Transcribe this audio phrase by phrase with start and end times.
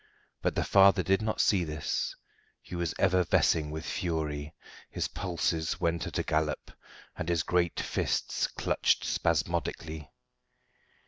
[0.41, 2.15] But the father did not see this.
[2.59, 4.55] He was effervescing with fury.
[4.89, 6.71] His pulses went at a gallop,
[7.15, 10.09] and his great fists clutched spasmodically.